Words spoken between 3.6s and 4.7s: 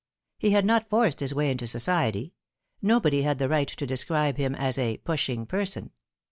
to describe him